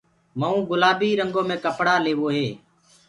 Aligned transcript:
مئونٚ 0.39 0.67
گُلآبي 0.69 1.09
رنٚگو 1.19 1.41
مي 1.49 1.55
ڪپڙآ 1.63 1.95
ليوو 2.05 2.27
هي 2.35 2.47